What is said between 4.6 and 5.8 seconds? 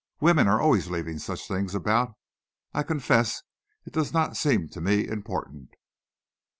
to me important."